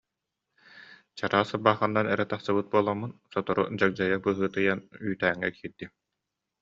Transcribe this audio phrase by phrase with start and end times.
[1.17, 5.91] Чараас ырбаахынан эрэ тахсыбыт буоламмын сотору дьагдьайа быһыытыйан үүтээҥҥэ киирдим